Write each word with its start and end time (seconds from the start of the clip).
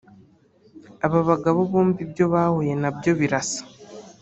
Aba 1.05 1.19
bagabo 1.29 1.59
bombi 1.71 1.99
ibyo 2.05 2.25
bahuye 2.33 2.73
nabyo 2.81 3.11
birasa 3.19 3.61